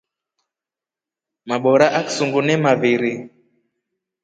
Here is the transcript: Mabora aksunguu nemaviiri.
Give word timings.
Mabora 1.47 1.87
aksunguu 1.99 2.41
nemaviiri. 2.45 3.13